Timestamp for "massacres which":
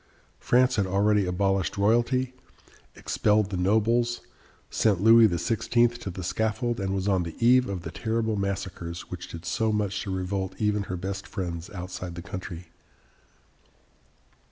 8.35-9.27